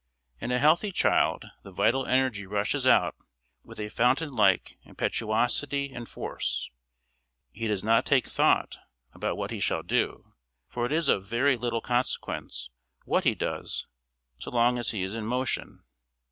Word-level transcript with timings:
In 0.39 0.51
a 0.51 0.57
healthy 0.57 0.91
child 0.91 1.45
the 1.61 1.71
vital 1.71 2.07
energy 2.07 2.47
rushes 2.47 2.87
out 2.87 3.15
with 3.63 3.79
a 3.79 3.89
fountain 3.89 4.29
like 4.31 4.79
impetuosity 4.83 5.93
and 5.93 6.09
force; 6.09 6.71
he 7.51 7.67
does 7.67 7.83
not 7.83 8.03
take 8.03 8.25
thought 8.25 8.77
about 9.13 9.37
what 9.37 9.51
he 9.51 9.59
shall 9.59 9.83
do, 9.83 10.33
for 10.67 10.87
it 10.87 10.91
is 10.91 11.07
of 11.07 11.27
very 11.27 11.55
little 11.55 11.81
consequence 11.81 12.71
what 13.05 13.25
he 13.25 13.35
does 13.35 13.85
so 14.39 14.49
long 14.49 14.79
as 14.79 14.89
he 14.89 15.03
is 15.03 15.13
in 15.13 15.27
motion. 15.27 15.83